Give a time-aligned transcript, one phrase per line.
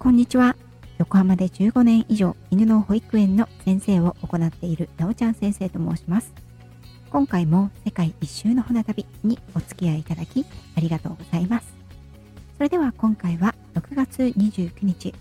[0.00, 0.56] こんにちは。
[0.96, 6.32] 横浜で15年以上犬の保育園の先生を行っているなおちゃん先生と申します。
[7.10, 11.74] 今回も世界一周の船旅にお付き合いいただきありがとうございます。
[12.56, 15.14] それでは今回は6月29日、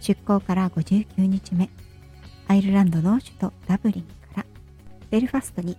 [0.00, 1.70] 出港から59日目、
[2.48, 4.02] アイルランドの首都ダブリン
[4.34, 4.46] から
[5.10, 5.76] ベルファストに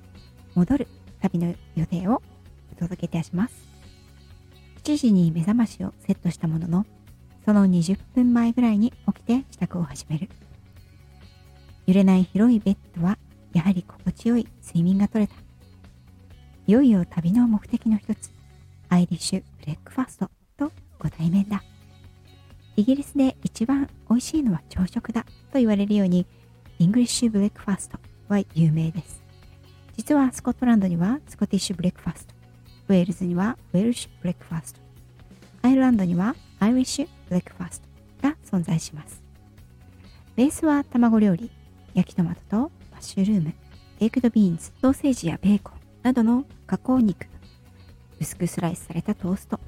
[0.53, 0.87] 戻る
[1.21, 2.21] 旅の予定を
[2.71, 3.53] お届けいたします。
[4.85, 6.85] 7時に目覚ましをセットしたものの、
[7.45, 10.27] その20分前ぐらいに起きて支度を始める。
[11.85, 13.19] 揺れない広いベッドは
[13.53, 15.39] やはり心地よい睡眠が取れた。
[16.67, 18.31] いよいよ旅の目的の一つ、
[18.89, 21.63] アイリッシュブレックファーストとご対面だ。
[22.75, 26.25] イギリスで一番美味しいのは朝食だと言われるように、
[26.79, 29.21] イングリッシュブレックファーストは有名です。
[29.95, 32.33] 実はスコットランドにはスコティッシュブレックファースト、
[32.89, 34.81] ウェールズにはウェルシュブレックファースト、
[35.61, 37.81] アイルランドにはアイリッシュブレックファース
[38.21, 39.23] トが存在します。
[40.35, 41.49] ベースは卵料理、
[41.93, 42.57] 焼きトマトと
[42.91, 43.53] マッシュルーム、
[43.99, 47.27] ベイクドビーンズ、ソーセージやベーコンなどの加工肉、
[48.19, 49.59] 薄くスライスされたトースト、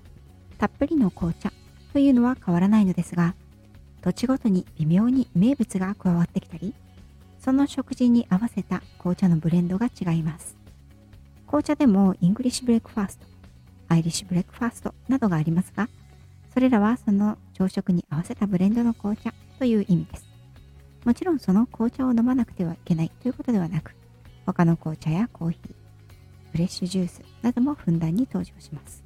[0.57, 1.51] たっぷりの紅茶
[1.93, 3.35] というのは変わらないのですが、
[4.01, 6.73] 土地ごとに微妙に名物が加わってきたり、
[7.39, 10.55] その食事に合わせた紅茶のブレンドが違います。
[11.45, 13.25] 紅茶でもイングリッシュブレックファースト、
[13.87, 15.87] アイリッシュブレックファーストなどがありますが、
[16.57, 20.27] それらはその朝食に合わせたブレンドの紅茶という意味です。
[21.05, 23.95] もちろんその紅茶を飲まなくてはいけないということではなく、
[24.43, 29.03] 他の紅茶やコーヒー、フレッシュジュースなどもふんだんに登場します。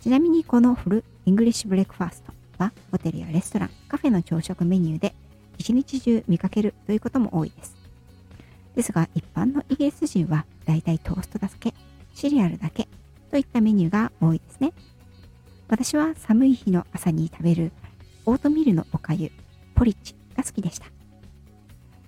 [0.00, 5.14] ちなみにこのフルイングリッシュブレックファーストはホテルやレストラン、カフェの朝食メニューで
[5.58, 7.76] 一日中見かけるということも多いです。
[8.74, 11.74] ですが一般のイギリス人はだいたいトーストだけ、
[12.14, 12.88] シリアルだけ
[13.30, 14.72] といったメニューが多いですね。
[15.72, 17.72] 私は寒い日の朝に食べる
[18.26, 19.32] オートミールのおかゆ、
[19.74, 20.84] ポリッジが好きでした。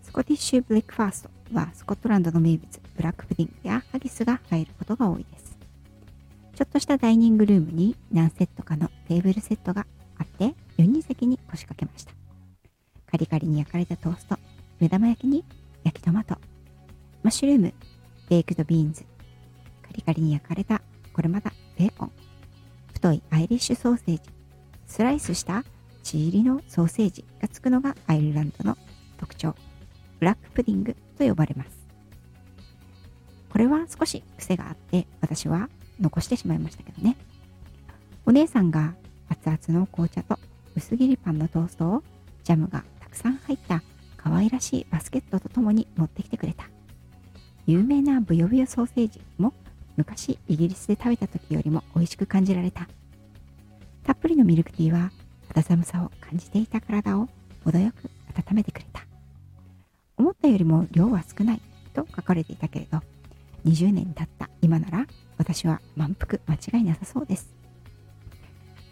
[0.02, 5.56] スコティッシュブレックファーストはスコットランドの名物、ブラックプディングやハギスが入ることが多いです。
[6.54, 9.86] ちょっとしたダイニングルームに何セットかのテーブルセットが
[10.18, 12.12] あって4人席に腰掛けました。
[13.10, 14.36] カリカリに焼かれたトースト、
[14.78, 15.42] 目玉焼きに
[15.84, 16.36] 焼きトマト、
[17.22, 17.72] マッシュルーム、
[18.28, 19.06] ベイクドビーンズ、
[19.80, 20.82] カリカリに焼かれた
[21.14, 22.12] これまたベーコン、
[23.04, 24.22] 太いアイリッシュソーセージ、
[24.86, 25.62] スライスした
[26.02, 28.78] 血入りのソーセージがつくのがアイルランドの
[29.18, 29.54] 特徴、
[30.20, 31.70] ブラックプディングと呼ばれます。
[33.50, 35.68] これは少し癖があって私は
[36.00, 37.18] 残してしまいましたけどね。
[38.24, 38.94] お姉さんが
[39.28, 40.38] 熱々の紅茶と
[40.74, 42.02] 薄切りパンのトーストを
[42.42, 43.82] ジャムがたくさん入った
[44.16, 46.70] 可愛らしいバスケットとともに持ってきてくれた。
[47.66, 49.52] 有名なブヨブヨソーセージも
[49.96, 52.88] 昔イギリスで食べた時よりも美味しく感じられた。
[54.04, 55.10] たっぷりのミルクティーは
[55.48, 57.28] 肌寒さを感じていた体を
[57.64, 59.04] 程よく温めてくれた。
[60.16, 61.60] 思ったよりも量は少ない
[61.94, 63.00] と書かれていたけれど、
[63.64, 65.06] 20年経った今なら
[65.38, 67.54] 私は満腹間違いなさそうです。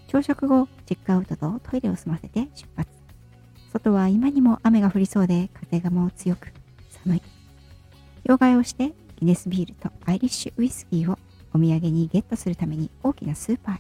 [0.09, 2.91] 朝食後、チェックアウトとトイレを済ませて出発。
[3.73, 6.53] 外は今にも雨が降りそうで風がもう強く
[7.05, 7.23] 寒い。
[8.25, 8.93] 両替をして
[9.23, 11.17] ギネスビールとアイリッシュウイスキーを
[11.55, 13.79] お土産にゲットするために大きなスーパーへ。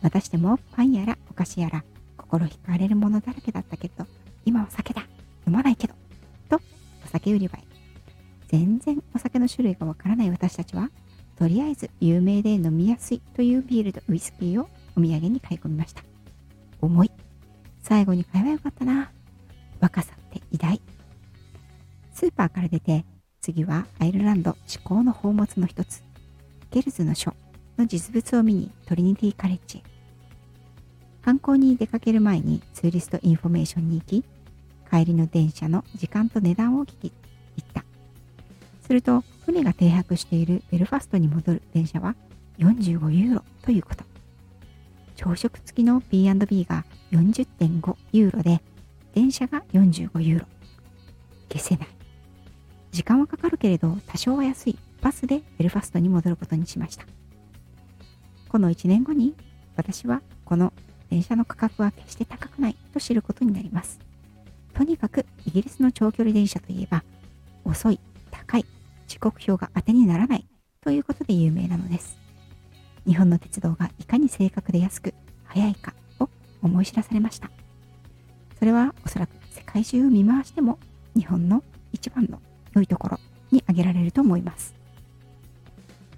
[0.00, 1.84] またしてもパンやらお菓子やら
[2.16, 4.06] 心惹かれるものだらけだったけど、
[4.46, 5.02] 今は酒だ
[5.46, 5.94] 飲まないけど
[6.48, 6.56] と
[7.04, 7.64] お酒売り場へ。
[8.48, 10.90] 全然お酒の種類がわからない私たちは、
[11.36, 16.02] とりあえず有名で飲みやすいというビールとウイスキーをお土産に買い込みました。
[16.80, 17.10] 重い。
[17.82, 19.10] 最後に買えばよかったな。
[19.80, 20.80] 若さって偉大。
[22.14, 23.04] スーパーから出て、
[23.44, 26.02] 次はアイルランド至高の宝物の一つ、
[26.70, 27.34] ゲルズの書
[27.76, 29.82] の実物を見にトリニティカレッジへ。
[31.22, 34.24] 観光に出かける前にツーリストインフォメーションに行き、
[34.90, 37.12] 帰りの電車の時間と値段を聞き、
[37.58, 37.84] 行った。
[38.80, 42.16] すると、船が停泊しているベルファストに戻る電車は
[42.60, 44.04] 45ユーロということ。
[45.16, 48.62] 朝食付きの B&B が40.5ユーロで、
[49.12, 50.46] 電車が45ユーロ。
[51.50, 52.03] 解せない。
[52.94, 57.04] 時間はかかるけれど、多少は安いバスでベルファストに戻ることにしました。
[58.48, 59.34] この1年後に、
[59.74, 60.72] 私はこの
[61.10, 63.98] 電車の価格は決して高くないと知ることになります。
[64.74, 67.02] とにかくイギリスの長距離電車といえば、
[67.64, 67.98] 遅い、
[68.30, 68.64] 高い、
[69.08, 70.46] 時刻表が当てにならない
[70.80, 72.16] ということで有名なのです。
[73.08, 75.12] 日本の鉄道がいかに正確で安く
[75.46, 76.28] 速いかを
[76.62, 77.50] 思い知らされました。
[78.56, 80.78] それはおそらく世界中を見回しても
[81.16, 82.40] 日本の一番の
[82.74, 84.74] 良いところに挙げられると思います。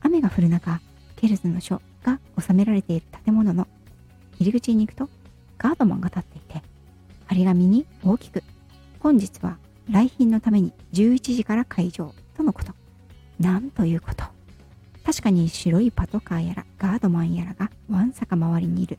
[0.01, 0.81] 雨が降る中、
[1.17, 3.67] ケルズの書が収められている建物の
[4.39, 5.09] 入り口に行くと
[5.59, 6.63] ガードマンが立っていて、
[7.27, 8.43] 張り紙に大きく、
[9.01, 9.59] 本日は
[9.91, 12.73] 来賓のために11時から会場とのこと。
[13.41, 14.25] なんということ。
[15.05, 18.99] 確かに白いパトカーやらガードマンやらがわんさか周りにいる。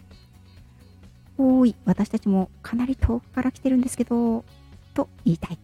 [1.37, 4.43] おーい、私たちもかなり遠くから来てるんですけど、
[4.93, 5.59] と言いたい。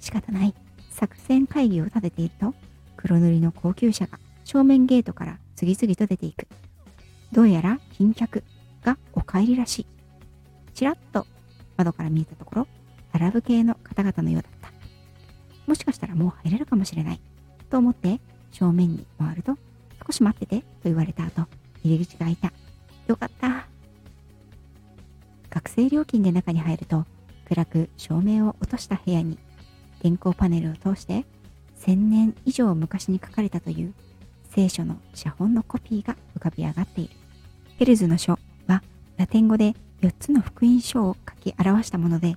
[0.00, 0.54] 仕方ない。
[0.96, 2.54] 作戦会議を立てていると、
[2.96, 6.48] 黒塗りの高級車が正面ゲートから次々と出ていく。
[7.32, 8.42] どうやら賓客
[8.82, 9.86] がお帰りらしい。
[10.72, 11.26] ちらっと
[11.76, 12.68] 窓から見えたところ、
[13.12, 14.72] アラブ系の方々のようだった。
[15.66, 17.20] もしかしたらもう入れるかもしれない。
[17.68, 18.18] と思って
[18.50, 19.58] 正面に回ると、
[20.06, 21.46] 少し待っててと言われた後、
[21.84, 22.54] 入り口が開いた。
[23.06, 23.66] よかった。
[25.50, 27.04] 学生料金で中に入ると、
[27.48, 29.38] 暗く照明を落とした部屋に
[30.06, 31.24] 電光パネルを通して
[31.80, 33.92] 1000年以上昔に書かれたという
[34.50, 37.14] 聖書の写本のコピーが浮かび上がっている。
[37.78, 38.38] ヘルズの書
[38.68, 38.84] は
[39.16, 42.36] ラテン語で4つの福音書を書き表したもので、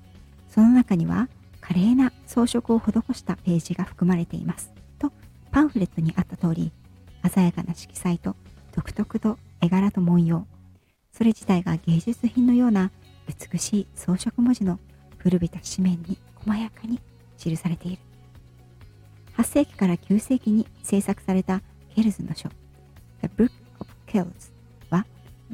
[0.49, 1.29] その中には
[1.61, 4.73] 華麗な装飾を施したページが含まれています。
[4.97, 5.11] と
[5.51, 6.71] パンフレットにあった通り、
[7.31, 8.35] 鮮やかな色彩と
[8.75, 10.47] 独特と絵柄と文様、
[11.11, 12.89] それ自体が芸術品のような
[13.27, 14.79] 美しい装飾文字の
[15.19, 16.99] 古びた紙面に細やかに
[17.39, 18.01] 記されている。
[19.37, 21.61] 8世紀から9世紀に制作された
[21.95, 22.49] ケルズの書
[23.21, 24.51] The Book of Kells
[24.89, 25.05] は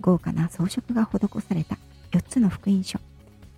[0.01, 1.77] 豪華な装飾が施された
[2.11, 2.99] 4つの福音書、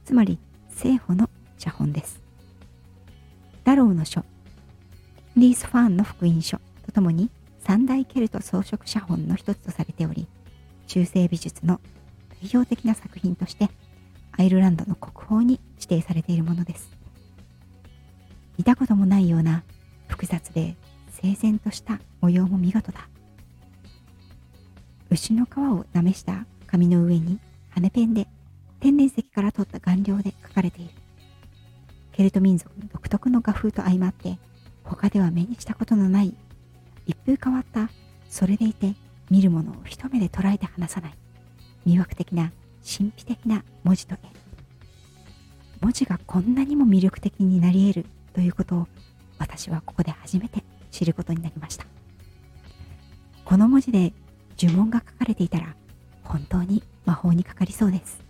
[0.05, 0.37] つまり
[0.69, 2.21] 聖母の写本です。
[3.63, 4.23] ダローの書、
[5.35, 10.27] リース・ファーンの福音書とともに三大ケルト装飾写本の一つとされており、
[10.87, 11.81] 中世美術の
[12.41, 13.69] 代表的な作品として
[14.31, 16.96] アイルランドの国宝に指定されているものです。
[18.57, 19.63] 見たこともないような
[20.07, 20.75] 複雑で
[21.21, 23.07] 整然とした模様も見事だ。
[25.09, 27.39] 牛の皮をなめした紙の上に
[27.69, 28.27] 羽ペンで
[28.79, 30.91] 天然石から取った顔料で書かれている。
[32.17, 34.39] ケルト民族の独特の画風と相まって
[34.83, 36.33] 他では目にしたことのない
[37.05, 37.91] 一風変わった
[38.27, 38.95] それでいて
[39.29, 41.13] 見るものを一目で捉えて離さない
[41.85, 42.51] 魅惑的な
[42.83, 44.17] 神秘的な文字と絵
[45.79, 48.05] 文字がこんなにも魅力的になり得る
[48.37, 48.87] ということを
[49.39, 51.87] 私はここで初めて知ることになりました。
[53.43, 54.13] この文字で
[54.59, 55.75] 呪文が書かれていたら
[56.21, 58.21] 本当に魔法にかかりそうです。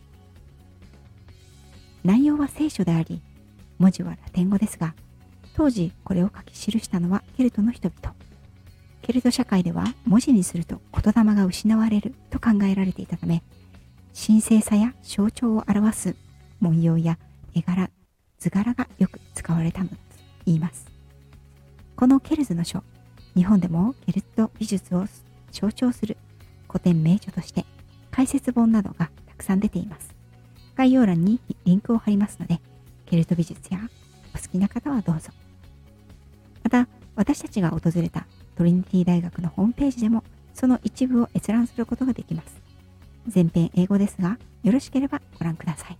[2.06, 3.22] 内容は聖書であり
[3.80, 4.96] 文字はラテン語ですが
[5.54, 8.16] 当時これを書き記したのはケルトの人々。
[9.02, 13.44] ケルト社会では文字にすると言霊が失われると考えられていたため
[14.16, 16.16] 神聖さや象徴を表す
[16.62, 17.20] 文様や
[17.54, 17.90] 絵柄
[18.40, 20.02] 図柄がよく使われたのだと
[20.46, 20.86] 言います。
[21.96, 22.84] このケルズの書
[23.36, 25.06] 日本でもケルト美術を
[25.52, 26.18] 象徴する
[26.68, 27.66] 古典名著として
[28.12, 30.16] 解説本などがたくさん出ています。
[30.76, 32.60] 概要欄にリンクを貼りますので
[33.08, 33.80] ケルト美術や
[34.36, 35.32] お好きな方はどうぞ。
[36.64, 40.24] また私たちが訪れたトリニティ大学のホームページでも
[40.54, 42.62] その一部を閲覧することができます。
[43.28, 45.98] 全編英語ですがよろしければご覧ください。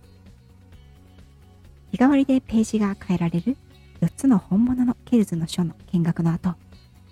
[1.90, 3.56] 日替わりでページが変えられる
[4.00, 6.54] 4つの本物のケルズの書の見学の後、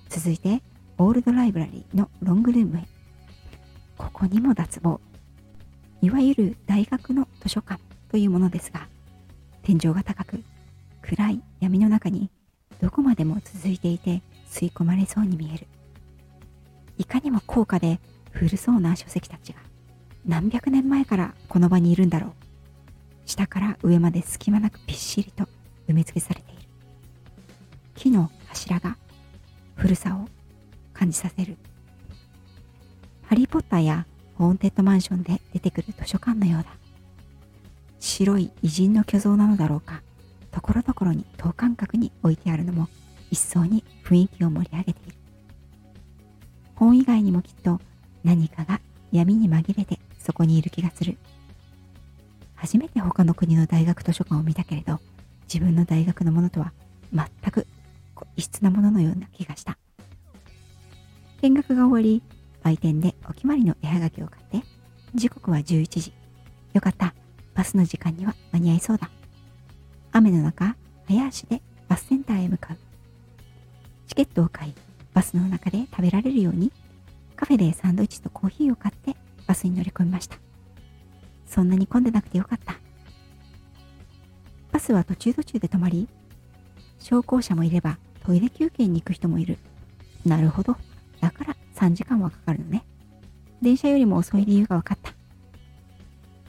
[0.08, 0.62] 続いて
[0.98, 2.86] オールドライブラリーのロングルームへ。
[3.96, 5.00] ここにも脱帽。
[6.02, 8.86] いわゆる大学の図書館というものですが、
[9.62, 10.42] 天井が高く、
[11.02, 12.30] 暗い闇の中に
[12.80, 15.66] どこまでも続いていて吸い込まれそうに見える。
[16.98, 17.98] いかにも高価で
[18.30, 19.58] 古そうな書籍たちが
[20.26, 22.45] 何百年前からこの場にいるんだろう。
[23.26, 25.44] 下から上まで隙間なくびっしりと
[25.88, 26.62] 埋め付けされている。
[27.96, 28.96] 木の柱が
[29.74, 30.28] 古さを
[30.94, 31.56] 感じさせる。
[33.24, 34.06] ハリー・ポッターや
[34.36, 36.68] ホーンテッドマンションで出てくる図書館のようだ。
[37.98, 40.02] 白い偉人の巨像なのだろうか。
[40.52, 42.88] ところどころに等間隔に置いてあるのも
[43.30, 45.16] 一層に雰囲気を盛り上げている。
[46.76, 47.80] 本以外にもきっと
[48.22, 48.80] 何かが
[49.10, 51.18] 闇に紛れてそこにいる気がする。
[52.56, 54.98] 初めて他の国の大学図書館を見たけれど、
[55.44, 56.72] 自分の大学のものとは
[57.12, 57.66] 全く
[58.36, 59.78] 異質なもののような気がした。
[61.42, 62.22] 見学が終わり、
[62.62, 64.66] 売店でお決まりの絵はがきを買って、
[65.14, 66.12] 時刻は11時。
[66.72, 67.14] よかった。
[67.54, 69.10] バスの時間には間に合いそうだ。
[70.12, 72.76] 雨の中、早足でバスセンターへ向かう。
[74.08, 74.74] チケットを買い、
[75.14, 76.72] バスの中で食べられるように、
[77.34, 80.38] カフェでサンドイッチとコーヒーを買ってバスに乗り込みました。
[81.46, 82.76] そんなに混んでなくてよかった。
[84.72, 86.08] バスは途中途中で止まり、
[86.98, 89.58] 昇降車もいればトイレ休憩に行く人もいる。
[90.24, 90.76] なるほど。
[91.20, 92.84] だから3時間はかかるのね。
[93.62, 95.14] 電車よりも遅い理由が分かった。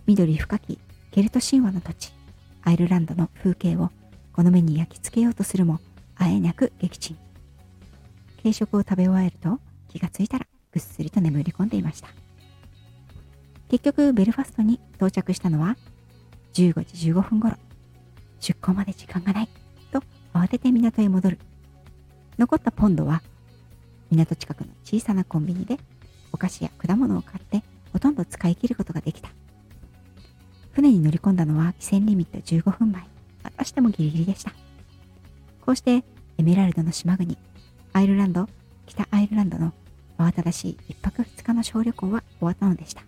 [0.05, 0.79] 緑深き
[1.11, 2.13] ケルト神話の土地、
[2.63, 3.91] アイルランドの風景を
[4.33, 5.79] この目に焼き付けようとするも、
[6.15, 7.17] あえなく撃沈。
[8.41, 12.09] 軽食を食べ終えると気がついたらぐっすりと眠り込んでいました。
[13.69, 15.77] 結局ベルファストに到着したのは
[16.53, 17.55] 15時15分頃。
[18.39, 19.49] 出港まで時間がない
[19.91, 20.01] と
[20.33, 21.39] 慌てて港へ戻る。
[22.37, 23.21] 残ったポンドは
[24.11, 25.77] 港近くの小さなコンビニで
[26.31, 29.29] お菓子や果物を買ってほとんど使い切ることができた。
[30.71, 33.01] 船に乗り込んだのは汽船リミット15分前。
[33.43, 34.51] またしてもギリギリでした。
[35.65, 36.03] こうして
[36.37, 37.37] エメラルドの島国、
[37.93, 38.47] アイルランド、
[38.85, 39.73] 北アイルランドの
[40.17, 43.01] 慌ただしい一泊二日の小旅行は終わったのでした。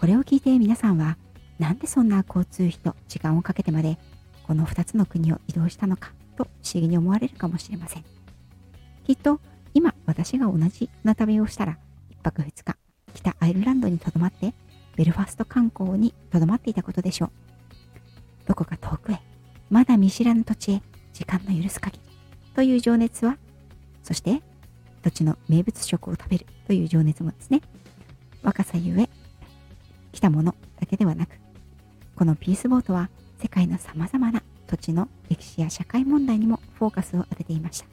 [0.00, 1.18] これを聞いて皆さんは
[1.58, 3.98] なんでそんな交通費と時間をかけてまで
[4.44, 8.04] この2つの国を移動したのかと不思議に思われるかもしれません。
[9.04, 9.42] きっと
[9.74, 11.76] 今私が同じ船旅をしたら
[12.12, 12.76] 1泊2日
[13.12, 14.54] 北アイルランドにとどまって
[14.96, 17.30] ベルファスト観光にとどまっていたことでしょう。
[18.48, 19.20] どこか遠くへ
[19.68, 22.10] まだ見知らぬ土地へ時間の許す限り
[22.54, 23.36] という情熱は
[24.02, 24.40] そして
[25.02, 27.60] 土地の名物食を食べるという情熱もですね
[28.42, 29.10] 若さゆえ
[30.20, 31.30] 来たものだけではなく
[32.14, 33.08] このピースボートは
[33.40, 37.86] 世界の様々な土地の歴史や社会問題にもフォーカスを当てていました。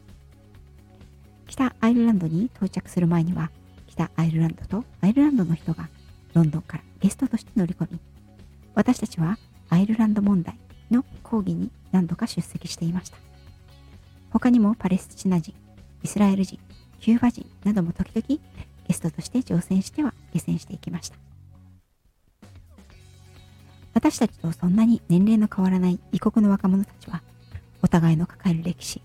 [1.48, 3.50] 北アイルランドに到着する前には
[3.88, 5.88] 北アイルランドとアイルランドの人が
[6.34, 8.00] ロンドンからゲストとして乗り込み
[8.76, 9.38] 私たちは
[9.70, 10.60] アイルランド問題
[10.92, 13.18] の講義に何度か出席していました。
[14.32, 15.54] 他にもパレスチナ人
[16.04, 16.60] イスラエル人
[17.00, 18.42] キューバ人なども時々
[18.86, 21.18] ゲストとして乗船しては下船していきました。
[24.08, 27.22] 私たちとそんなに年齢の変わらない異国の若者たちは、
[27.82, 29.02] お互いの抱える歴史、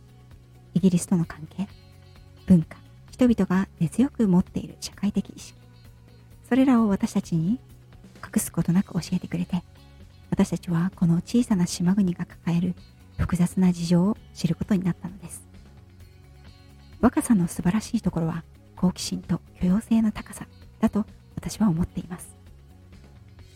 [0.74, 1.66] イギリスとの関係、
[2.46, 2.76] 文化、
[3.10, 5.58] 人々が根強く持っている社会的意識、
[6.48, 7.58] それらを私たちに
[8.24, 9.64] 隠すことなく教えてくれて、
[10.30, 12.76] 私たちはこの小さな島国が抱える
[13.18, 15.42] 複雑な事情を知ることになったのです。
[17.00, 18.44] 若さの素晴らしいところは
[18.76, 20.46] 好奇心と許容性の高さ
[20.78, 21.04] だと
[21.34, 22.36] 私は思っています。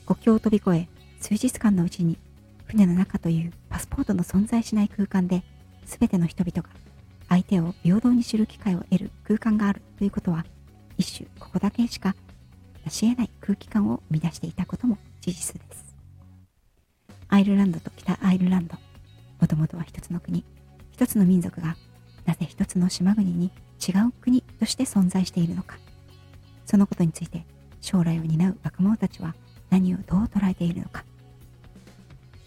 [0.06, 2.18] 国境を飛び越え数日間のうちに
[2.66, 5.42] 船の中というパスポートの存在しない空間で
[5.84, 6.74] 全ての人々が
[7.28, 10.44] 相手を平等に知る機会を得る空間があるということは
[10.98, 12.14] 一種ここだけしか
[12.86, 15.84] 成し得ない空気感を生み出していたことも事実です。
[17.28, 18.76] アイルランドと北アイルランド、
[19.40, 20.44] もともとは一つの国、
[20.92, 21.76] 一つの民族が
[22.24, 23.50] なぜ一つの島国に
[23.86, 25.78] 違う国として存在しているのか。
[26.64, 27.44] そのことについて
[27.80, 29.34] 将来を担う若者たちは
[29.76, 31.04] 何をどう捉えているのか。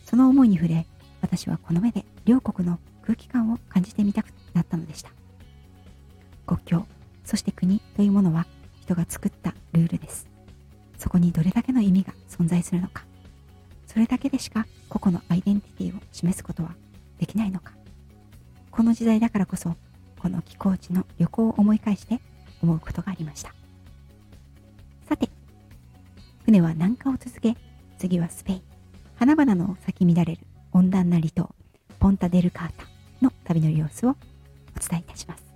[0.05, 0.87] その思いに触れ、
[1.21, 5.11] 私はこの目で両国の空気感を感じてみたくなったのでした。
[6.47, 6.85] 国境、
[7.23, 8.47] そして国というものは
[8.81, 10.27] 人が作ったルールです。
[10.97, 13.05] そこにどれだけの意味が存在するのか。
[13.85, 16.75] それだけでしか個々のアイデンティティを示すことは
[17.19, 17.73] できないのか。
[18.71, 19.75] この時代だからこそ、
[20.19, 22.21] この寄港地の旅行を思い返して
[22.63, 23.53] 思うことがありました。
[26.49, 27.55] 船は南下を続け、
[27.99, 28.61] 次はスペイン。
[29.17, 30.41] 花々の咲き乱れる
[30.71, 31.53] 温暖な離島、
[31.99, 32.87] ポンタデルカータ
[33.21, 34.15] の旅の様子をお
[34.79, 35.48] 伝えいたします。